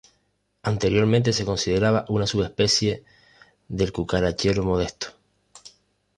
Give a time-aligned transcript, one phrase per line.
[0.63, 3.03] Anteriormente se consideraba una subespecie
[3.67, 5.09] del cucarachero modesto.